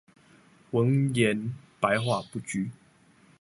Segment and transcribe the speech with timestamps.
[0.71, 2.71] 文言、白話不拘